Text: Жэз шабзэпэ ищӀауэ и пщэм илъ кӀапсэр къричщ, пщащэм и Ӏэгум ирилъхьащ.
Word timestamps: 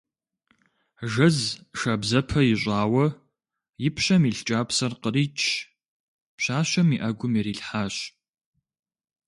Жэз 1.11 1.37
шабзэпэ 1.79 2.39
ищӀауэ 2.53 3.05
и 3.87 3.89
пщэм 3.95 4.23
илъ 4.29 4.41
кӀапсэр 4.47 4.93
къричщ, 5.01 5.41
пщащэм 6.37 6.87
и 6.95 6.97
Ӏэгум 7.01 7.33
ирилъхьащ. 7.39 7.95